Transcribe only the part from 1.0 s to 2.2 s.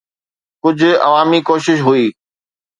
عوامي ڪوشش هئي.